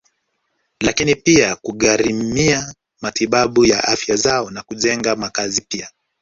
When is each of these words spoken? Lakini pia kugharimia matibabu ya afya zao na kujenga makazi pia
Lakini 0.79 1.15
pia 1.15 1.55
kugharimia 1.55 2.73
matibabu 3.01 3.65
ya 3.65 3.83
afya 3.83 4.15
zao 4.15 4.51
na 4.51 4.61
kujenga 4.63 5.15
makazi 5.15 5.61
pia 5.61 5.89